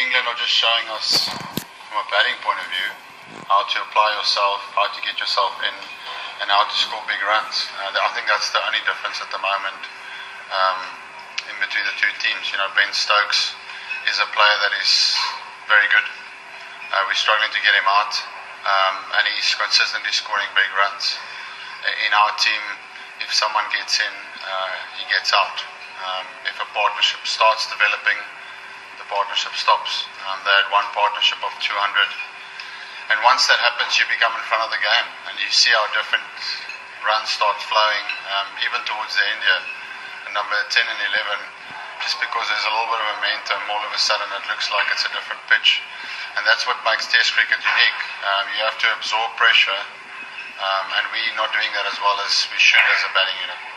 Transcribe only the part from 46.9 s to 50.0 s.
Test cricket unique. Um, you have to absorb pressure,